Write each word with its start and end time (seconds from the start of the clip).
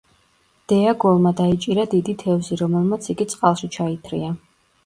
დეაგოლმა 0.71 1.33
დაიჭირა 1.41 1.85
დიდი 1.93 2.17
თევზი, 2.23 2.57
რომელმაც 2.65 3.11
იგი 3.15 3.29
წყალში 3.35 3.71
ჩაითრია. 3.77 4.33